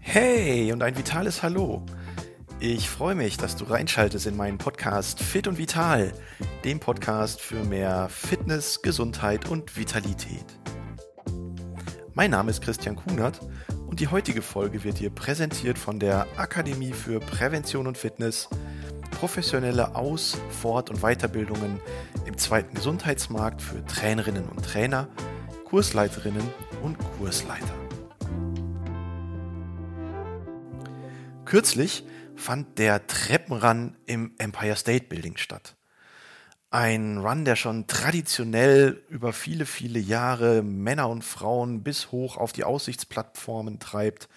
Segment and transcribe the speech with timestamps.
[0.00, 1.84] Hey und ein vitales Hallo.
[2.58, 6.12] Ich freue mich, dass du reinschaltest in meinen Podcast Fit und Vital,
[6.64, 10.46] dem Podcast für mehr Fitness, Gesundheit und Vitalität.
[12.14, 13.40] Mein Name ist Christian Kunert
[13.86, 18.48] und die heutige Folge wird dir präsentiert von der Akademie für Prävention und Fitness,
[19.10, 21.78] professionelle Aus-, Fort- und Weiterbildungen
[22.24, 25.08] im zweiten Gesundheitsmarkt für Trainerinnen und Trainer,
[25.66, 26.48] Kursleiterinnen
[26.82, 27.74] und Kursleiter.
[31.44, 32.04] Kürzlich
[32.36, 35.74] fand der Treppenrun im Empire State Building statt.
[36.70, 42.52] Ein Run, der schon traditionell über viele, viele Jahre Männer und Frauen bis hoch auf
[42.52, 44.28] die Aussichtsplattformen treibt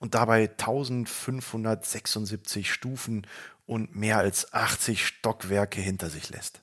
[0.00, 3.24] und dabei 1576 Stufen
[3.66, 6.60] und mehr als 80 Stockwerke hinter sich lässt.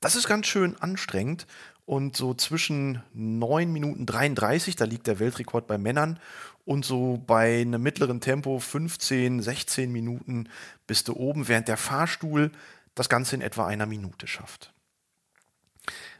[0.00, 1.46] Das ist ganz schön anstrengend
[1.88, 6.20] und so zwischen 9 Minuten 33, da liegt der Weltrekord bei Männern,
[6.66, 10.50] und so bei einem mittleren Tempo 15, 16 Minuten
[10.86, 12.52] bist du oben, während der Fahrstuhl
[12.94, 14.74] das Ganze in etwa einer Minute schafft.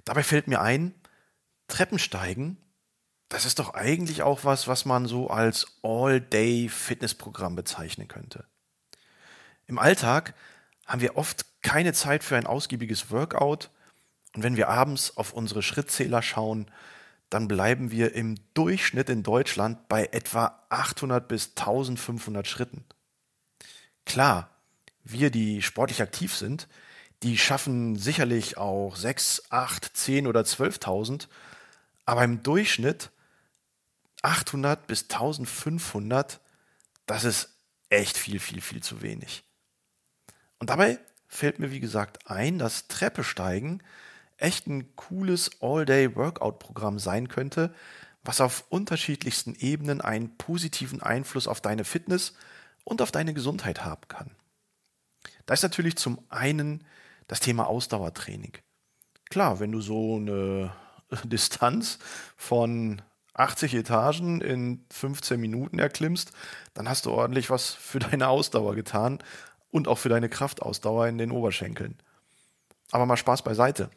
[0.07, 0.95] Dabei fällt mir ein,
[1.67, 2.57] Treppensteigen,
[3.29, 8.47] das ist doch eigentlich auch was, was man so als All-Day-Fitnessprogramm bezeichnen könnte.
[9.67, 10.35] Im Alltag
[10.87, 13.69] haben wir oft keine Zeit für ein ausgiebiges Workout
[14.35, 16.71] und wenn wir abends auf unsere Schrittzähler schauen,
[17.31, 22.85] dann bleiben wir im Durchschnitt in Deutschland bei etwa 800 bis 1500 Schritten.
[24.07, 24.51] Klar,
[25.05, 26.69] wir, die sportlich aktiv sind,
[27.23, 31.29] die schaffen sicherlich auch 6, 8, 10 oder 12.000,
[32.05, 33.11] aber im Durchschnitt
[34.23, 36.41] 800 bis 1500,
[37.07, 39.45] das ist echt viel, viel, viel zu wenig.
[40.59, 43.83] Und dabei fällt mir, wie gesagt, ein, dass Treppesteigen
[44.39, 47.75] echt ein cooles All-Day-Workout-Programm sein könnte,
[48.25, 52.35] was auf unterschiedlichsten Ebenen einen positiven Einfluss auf deine Fitness
[52.85, 54.31] und auf deine Gesundheit haben kann.
[55.47, 56.85] Da ist natürlich zum einen
[57.27, 58.53] das Thema Ausdauertraining.
[59.31, 60.73] Klar, wenn du so eine
[61.25, 61.99] Distanz
[62.37, 63.03] von
[63.35, 66.33] 80 Etagen in 15 Minuten erklimmst,
[66.75, 69.19] dann hast du ordentlich was für deine Ausdauer getan
[69.71, 71.97] und auch für deine Kraftausdauer in den Oberschenkeln.
[72.91, 73.91] Aber mal Spaß beiseite.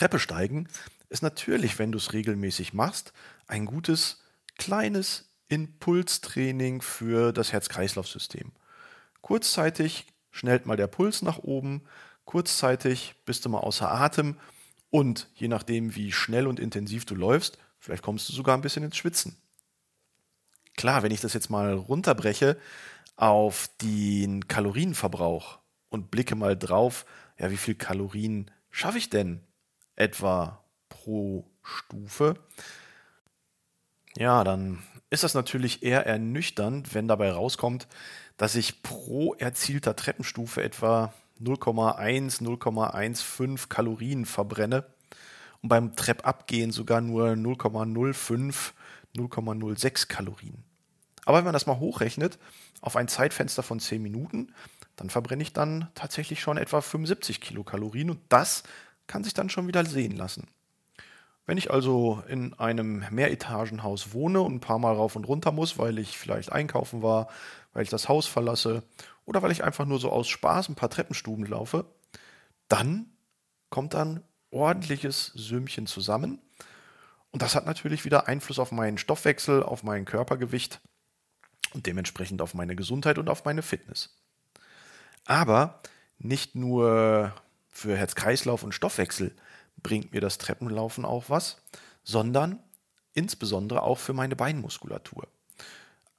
[0.00, 0.66] Treppe steigen
[1.10, 3.12] ist natürlich, wenn du es regelmäßig machst,
[3.46, 4.22] ein gutes
[4.56, 8.52] kleines Impulstraining für das Herz-Kreislauf-System.
[9.20, 11.82] Kurzzeitig schnellt mal der Puls nach oben,
[12.24, 14.38] kurzzeitig bist du mal außer Atem
[14.88, 18.84] und je nachdem, wie schnell und intensiv du läufst, vielleicht kommst du sogar ein bisschen
[18.84, 19.36] ins Schwitzen.
[20.78, 22.56] Klar, wenn ich das jetzt mal runterbreche
[23.16, 25.58] auf den Kalorienverbrauch
[25.90, 27.04] und blicke mal drauf,
[27.38, 29.42] ja, wie viel Kalorien schaffe ich denn
[30.00, 32.34] etwa pro Stufe.
[34.16, 37.86] Ja, dann ist das natürlich eher ernüchternd, wenn dabei rauskommt,
[38.36, 44.84] dass ich pro erzielter Treppenstufe etwa 0,1, 0,15 Kalorien verbrenne
[45.62, 48.72] und beim Treppabgehen sogar nur 0,05,
[49.16, 50.64] 0,06 Kalorien.
[51.26, 52.38] Aber wenn man das mal hochrechnet
[52.80, 54.54] auf ein Zeitfenster von 10 Minuten,
[54.96, 58.62] dann verbrenne ich dann tatsächlich schon etwa 75 Kilokalorien und das
[59.10, 60.46] kann sich dann schon wieder sehen lassen.
[61.44, 65.78] Wenn ich also in einem Mehretagenhaus wohne und ein paar Mal rauf und runter muss,
[65.78, 67.28] weil ich vielleicht einkaufen war,
[67.72, 68.84] weil ich das Haus verlasse
[69.24, 71.86] oder weil ich einfach nur so aus Spaß ein paar Treppenstuben laufe,
[72.68, 73.10] dann
[73.68, 74.22] kommt dann
[74.52, 76.38] ordentliches Sümmchen zusammen.
[77.32, 80.80] Und das hat natürlich wieder Einfluss auf meinen Stoffwechsel, auf mein Körpergewicht
[81.74, 84.16] und dementsprechend auf meine Gesundheit und auf meine Fitness.
[85.24, 85.80] Aber
[86.18, 87.34] nicht nur
[87.80, 89.34] für Herz-Kreislauf und Stoffwechsel
[89.82, 91.62] bringt mir das Treppenlaufen auch was,
[92.04, 92.58] sondern
[93.14, 95.26] insbesondere auch für meine Beinmuskulatur.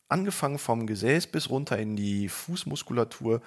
[0.09, 3.41] Angefangen vom Gesäß bis runter in die Fußmuskulatur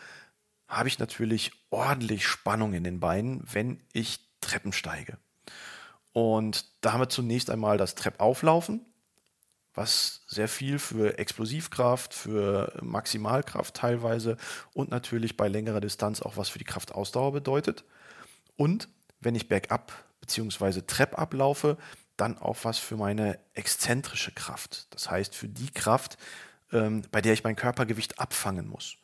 [0.69, 5.19] habe ich natürlich ordentlich Spannung in den Beinen, wenn ich Treppen steige.
[6.13, 8.87] Und da haben wir zunächst einmal das Treppauflaufen,
[9.75, 14.37] was sehr viel für Explosivkraft, für Maximalkraft teilweise
[14.73, 17.85] und natürlich bei längerer Distanz auch was für die Kraftausdauer bedeutet.
[18.57, 18.89] Und
[19.21, 20.83] wenn ich bergab bzw.
[20.83, 21.77] treppab laufe,
[22.17, 24.87] dann auch was für meine exzentrische Kraft.
[24.95, 26.17] Das heißt für die Kraft,
[26.73, 28.97] ähm, bei der ich mein Körpergewicht abfangen muss.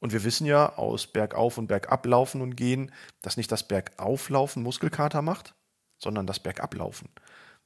[0.00, 2.90] Und wir wissen ja aus Bergauf und Bergablaufen und Gehen,
[3.22, 5.54] dass nicht das Bergauflaufen Muskelkater macht,
[5.98, 7.08] sondern das Bergablaufen.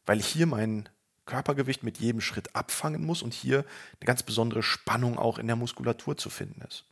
[0.05, 0.88] Weil ich hier mein
[1.26, 5.56] Körpergewicht mit jedem Schritt abfangen muss und hier eine ganz besondere Spannung auch in der
[5.56, 6.85] Muskulatur zu finden ist.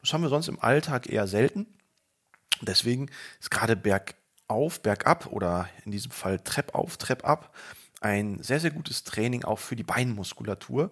[0.00, 1.66] Das haben wir sonst im Alltag eher selten.
[2.66, 3.10] Deswegen
[3.40, 7.54] ist gerade bergauf, bergab oder in diesem Fall Trepp auf, Trepp ab
[8.00, 10.90] ein sehr, sehr gutes Training auch für die Beinmuskulatur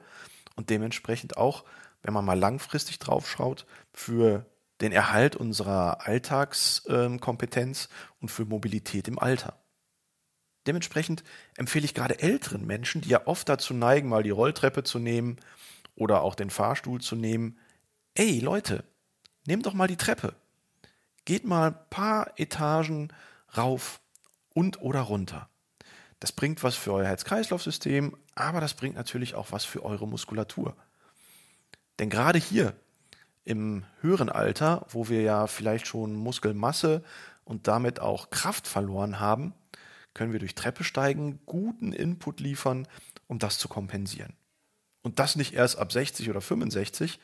[0.57, 1.65] und dementsprechend auch,
[2.03, 4.47] wenn man mal langfristig drauf schaut, für
[4.81, 7.89] den Erhalt unserer Alltagskompetenz
[8.21, 9.59] und für Mobilität im Alter.
[10.67, 11.23] Dementsprechend
[11.57, 15.37] empfehle ich gerade älteren Menschen, die ja oft dazu neigen, mal die Rolltreppe zu nehmen
[15.95, 17.59] oder auch den Fahrstuhl zu nehmen.
[18.15, 18.85] Ey Leute,
[19.47, 20.35] nehmt doch mal die Treppe.
[21.27, 23.13] Geht mal ein paar Etagen
[23.57, 24.01] rauf
[24.55, 25.51] und oder runter.
[26.21, 30.75] Das bringt was für euer Herz-Kreislauf-System, aber das bringt natürlich auch was für eure Muskulatur.
[31.99, 32.75] Denn gerade hier
[33.45, 37.03] im höheren Alter, wo wir ja vielleicht schon Muskelmasse
[37.45, 39.53] und damit auch Kraft verloren haben,
[40.15, 42.89] können wir durch Treppe steigen guten Input liefern,
[43.27, 44.35] um das zu kompensieren.
[45.03, 47.21] Und das nicht erst ab 60 oder 65,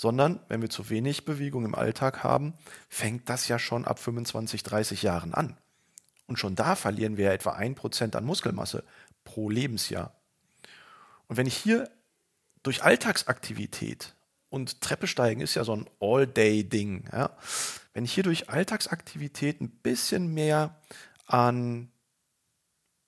[0.00, 2.54] sondern wenn wir zu wenig Bewegung im Alltag haben,
[2.88, 5.58] fängt das ja schon ab 25, 30 Jahren an.
[6.26, 8.82] Und schon da verlieren wir etwa 1% an Muskelmasse
[9.24, 10.14] pro Lebensjahr.
[11.28, 11.90] Und wenn ich hier
[12.62, 14.14] durch Alltagsaktivität
[14.48, 17.10] und Treppe steigen ist ja so ein All-Day-Ding.
[17.12, 17.36] Ja?
[17.92, 20.80] Wenn ich hier durch Alltagsaktivität ein bisschen mehr
[21.26, 21.90] an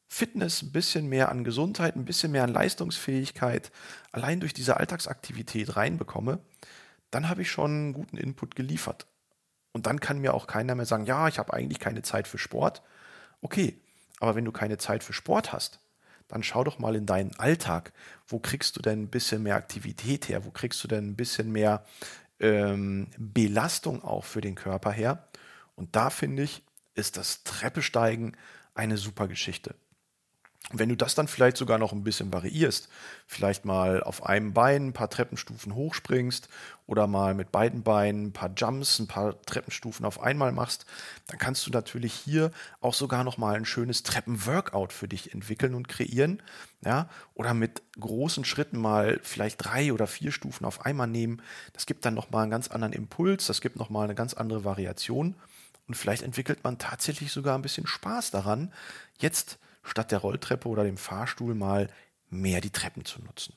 [0.09, 3.73] Fitness, ein bisschen mehr an Gesundheit, ein bisschen mehr an Leistungsfähigkeit
[4.11, 6.39] allein durch diese Alltagsaktivität reinbekomme,
[7.13, 9.07] dann habe ich schon einen guten Input geliefert.
[9.73, 12.39] Und dann kann mir auch keiner mehr sagen, ja, ich habe eigentlich keine Zeit für
[12.39, 12.83] Sport.
[13.41, 13.81] Okay,
[14.19, 15.81] aber wenn du keine Zeit für Sport hast,
[16.29, 17.93] dann schau doch mal in deinen Alltag.
[18.27, 20.45] Wo kriegst du denn ein bisschen mehr Aktivität her?
[20.45, 21.85] Wo kriegst du denn ein bisschen mehr
[22.41, 25.29] ähm, Belastung auch für den Körper her?
[25.75, 26.63] Und da finde ich,
[26.95, 28.37] ist das Treppesteigen
[28.75, 29.75] eine super Geschichte.
[30.73, 32.89] Wenn du das dann vielleicht sogar noch ein bisschen variierst,
[33.27, 36.49] vielleicht mal auf einem Bein ein paar Treppenstufen hochspringst
[36.87, 40.87] oder mal mit beiden Beinen ein paar Jumps, ein paar Treppenstufen auf einmal machst,
[41.27, 45.75] dann kannst du natürlich hier auch sogar noch mal ein schönes Treppenworkout für dich entwickeln
[45.75, 46.43] und kreieren,
[46.85, 51.43] ja, oder mit großen Schritten mal vielleicht drei oder vier Stufen auf einmal nehmen.
[51.75, 54.33] Das gibt dann noch mal einen ganz anderen Impuls, das gibt noch mal eine ganz
[54.33, 55.35] andere Variation
[55.87, 58.73] und vielleicht entwickelt man tatsächlich sogar ein bisschen Spaß daran,
[59.19, 61.89] jetzt statt der Rolltreppe oder dem Fahrstuhl mal
[62.31, 63.55] mehr die Treppen zu nutzen.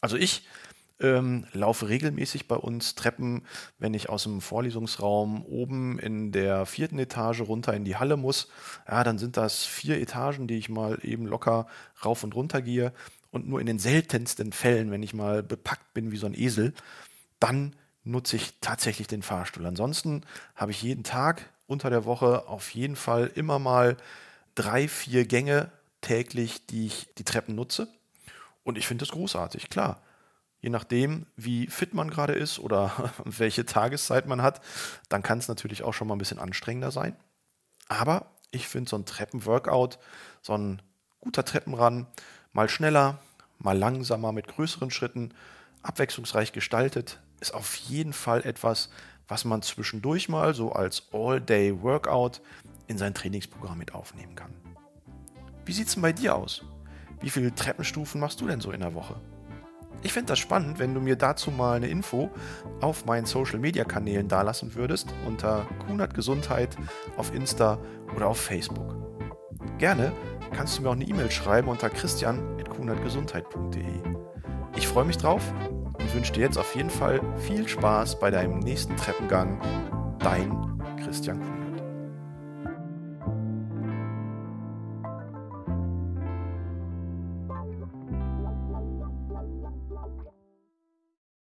[0.00, 0.46] Also ich
[1.00, 3.46] ähm, laufe regelmäßig bei uns Treppen,
[3.78, 8.48] wenn ich aus dem Vorlesungsraum oben in der vierten Etage runter in die Halle muss.
[8.88, 11.66] Ja, dann sind das vier Etagen, die ich mal eben locker
[12.04, 12.92] rauf und runter gehe.
[13.30, 16.72] Und nur in den seltensten Fällen, wenn ich mal bepackt bin wie so ein Esel,
[17.40, 17.74] dann
[18.04, 19.66] nutze ich tatsächlich den Fahrstuhl.
[19.66, 20.22] Ansonsten
[20.54, 23.96] habe ich jeden Tag unter der Woche auf jeden Fall immer mal
[24.54, 25.70] drei, vier Gänge
[26.00, 27.88] täglich, die ich die Treppen nutze.
[28.62, 30.00] Und ich finde das großartig, klar.
[30.60, 34.60] Je nachdem, wie fit man gerade ist oder welche Tageszeit man hat,
[35.08, 37.16] dann kann es natürlich auch schon mal ein bisschen anstrengender sein.
[37.88, 39.98] Aber ich finde so ein Treppenworkout,
[40.40, 40.80] so ein
[41.20, 42.06] guter Treppenrun,
[42.52, 43.18] mal schneller,
[43.58, 45.34] mal langsamer mit größeren Schritten,
[45.82, 48.88] abwechslungsreich gestaltet, ist auf jeden Fall etwas,
[49.28, 52.40] was man zwischendurch mal so als All-Day-Workout
[52.86, 54.50] in sein Trainingsprogramm mit aufnehmen kann.
[55.64, 56.64] Wie sieht es denn bei dir aus?
[57.20, 59.16] Wie viele Treppenstufen machst du denn so in der Woche?
[60.02, 62.28] Ich fände das spannend, wenn du mir dazu mal eine Info
[62.82, 66.76] auf meinen Social Media Kanälen dalassen würdest, unter Kunert Gesundheit
[67.16, 67.78] auf Insta
[68.14, 68.94] oder auf Facebook.
[69.78, 70.12] Gerne
[70.52, 74.02] kannst du mir auch eine E-Mail schreiben unter christian.kunertgesundheit.de.
[74.76, 75.42] Ich freue mich drauf
[75.98, 79.58] und wünsche dir jetzt auf jeden Fall viel Spaß bei deinem nächsten Treppengang.
[80.18, 81.53] Dein Christian Kunert.